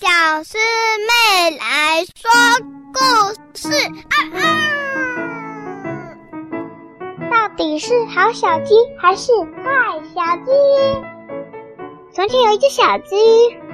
[0.00, 0.06] 小
[0.44, 0.56] 师
[1.08, 2.30] 妹来说
[2.94, 3.00] 故
[3.58, 4.46] 事啊啊！
[7.28, 10.52] 到底是好小鸡还是坏小鸡？
[12.14, 13.16] 从前有一只小鸡，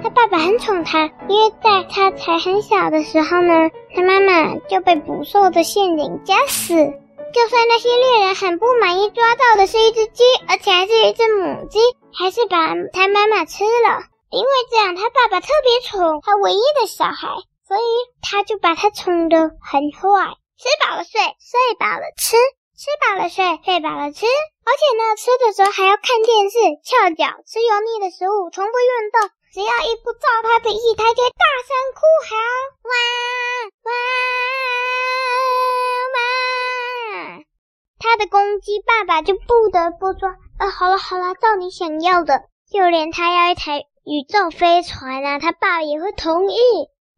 [0.00, 6.72] 它爸爸很宠它，因为在它才很小的时候呢，它妈妈就被捕兽的陷阱夹死。
[6.76, 11.80] 就算那些猎人很不满意，抓到的是一只鸡，而且还是一只母鸡，
[12.14, 14.04] 还是把它妈妈吃了。
[14.32, 17.28] 因为这样，他爸爸特别宠他唯一的小孩，
[17.68, 17.84] 所以
[18.22, 20.32] 他就把他宠得很坏。
[20.56, 22.32] 吃饱了睡，睡饱了吃，
[22.72, 24.24] 吃饱了睡，睡饱了吃。
[24.24, 29.28] 而且呢，吃的时候还要看电视、翘脚、吃油腻的食物，从不运动。
[29.52, 32.32] 只要一不照他的意，他就大声哭嚎：
[32.88, 32.94] 哇
[33.84, 33.92] 哇
[36.16, 36.16] 哇！
[37.98, 42.48] 他的公鸡爸爸就不得不说：呃，好了好了，照你想要的。
[42.72, 46.56] 就连他要一台宇宙飞船啊，他爸也会同意。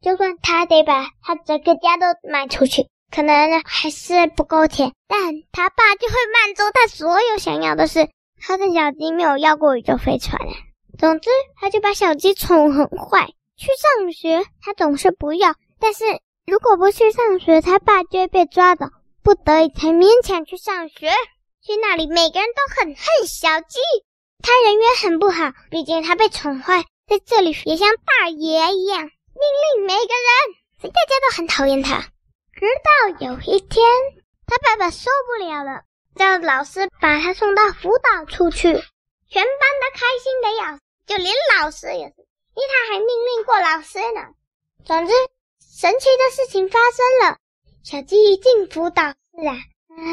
[0.02, 5.18] 就算他得把他整个家都卖出去，可能呢还是不够钱，但
[5.50, 8.08] 他爸就会满足他所有想要的事。
[8.38, 10.52] 他的小鸡没有要过宇宙飞船啊。
[10.98, 13.28] 总之，他就把小鸡宠很坏。
[13.56, 13.68] 去
[14.00, 15.54] 上学，他总是不要。
[15.78, 16.04] 但是
[16.44, 18.86] 如果不去上学，他爸就会被抓走，
[19.22, 21.08] 不得已才勉强去上学。
[21.62, 23.78] 去那里，每个人都很恨小鸡。
[24.46, 29.08] 他人缘很不好，毕竟他被宠坏，在这里也像大爷一样，命
[29.78, 32.02] 令每个人，大家都很讨厌他。
[32.52, 33.82] 直到有一天，
[34.46, 35.84] 他爸爸受不了了，
[36.14, 38.68] 叫老师把他送到辅导处去。
[39.30, 42.14] 全班都开心的要死，就连老师也是，
[42.54, 44.20] 因为他还命令过老师呢。
[44.84, 45.14] 总之，
[45.58, 47.38] 神奇的事情发生了，
[47.82, 50.04] 小鸡一进辅导室啊，啊，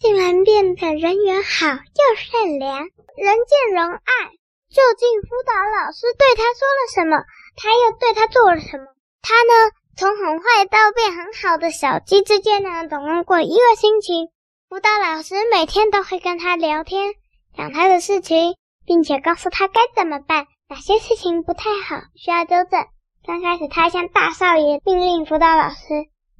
[0.00, 2.78] 竟然变得人缘好又善良。
[3.16, 4.30] 人见人爱，
[4.70, 7.18] 究竟辅导老师对他说了什么？
[7.56, 8.86] 他又对他做了什么？
[9.22, 14.28] 他呢，从很坏到变很好的小鸡之间呢，总共过一个星期。
[14.68, 17.14] 辅导老师每天都会跟他聊天，
[17.56, 18.54] 讲他的事情，
[18.86, 22.86] 并且告诉他该怎么办，哪些事情不太好，需要纠正。
[23.26, 25.88] 刚开始他像大少爷命令辅导老师，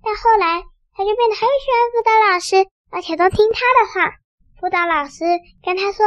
[0.05, 0.62] 但后来
[0.94, 4.16] 他就变得很喜欢辅导老师，而且都听他的话。
[4.60, 5.25] 辅导老师
[5.65, 6.04] 跟他说。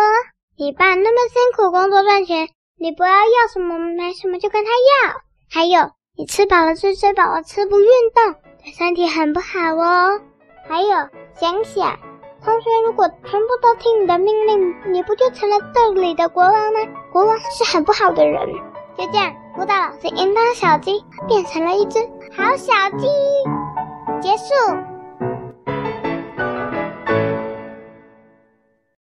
[0.57, 5.15] 你爸那么辛苦工作赚钱，你不要要什么买什么就跟他要。
[5.49, 10.21] 还有，你吃饱了睡，睡饱了吃，不运动，对身体很不好哦。
[10.69, 10.89] 还有，
[11.33, 11.97] 想想，
[12.43, 16.79] 同学如果全部都听你的命令，你不就成了这里的国王吗？
[17.11, 18.47] 国王是很不好的人。
[18.95, 21.99] 就这样，辅导老师引导小鸡变成了一只
[22.37, 23.07] 好小鸡。
[24.21, 24.90] 结束。